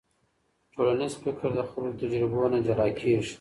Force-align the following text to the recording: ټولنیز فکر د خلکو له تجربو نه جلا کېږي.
ټولنیز 0.73 1.13
فکر 1.23 1.49
د 1.57 1.59
خلکو 1.69 1.77
له 1.85 1.91
تجربو 1.99 2.41
نه 2.53 2.59
جلا 2.65 2.87
کېږي. 2.99 3.29